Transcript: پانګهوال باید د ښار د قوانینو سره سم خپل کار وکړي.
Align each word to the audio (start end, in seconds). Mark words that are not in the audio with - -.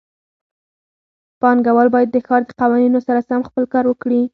پانګهوال 1.39 1.87
باید 1.95 2.09
د 2.11 2.17
ښار 2.25 2.41
د 2.45 2.51
قوانینو 2.61 2.99
سره 3.07 3.19
سم 3.29 3.41
خپل 3.49 3.63
کار 3.73 3.85
وکړي. 3.87 4.21